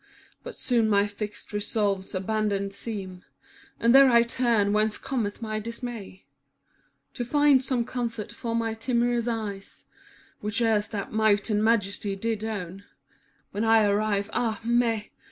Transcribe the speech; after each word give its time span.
But 0.41 0.57
soon 0.57 0.89
my 0.89 1.05
fixed 1.05 1.53
resolves 1.53 2.15
abandoned 2.15 2.73
seem; 2.73 3.23
And 3.79 3.93
there 3.93 4.09
I 4.09 4.23
turn 4.23 4.73
whence 4.73 4.97
cometh 4.97 5.43
my 5.43 5.59
dismay, 5.59 6.25
To 7.13 7.23
find 7.23 7.63
some 7.63 7.85
comfort 7.85 8.31
for 8.31 8.55
my 8.55 8.73
timorous 8.73 9.27
eyes, 9.27 9.85
^' 9.87 9.93
Which 10.41 10.59
erst 10.59 10.91
that 10.93 11.13
might 11.13 11.51
and 11.51 11.63
majesty 11.63 12.15
did 12.15 12.43
own: 12.43 12.83
When 13.51 13.63
I 13.63 13.85
arrive, 13.85 14.31
ah 14.33 14.59
me 14.63 15.11